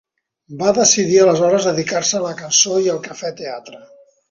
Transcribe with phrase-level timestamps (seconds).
[0.61, 3.87] Va decidir aleshores dedicar-se a la cançó i al cafè teatre.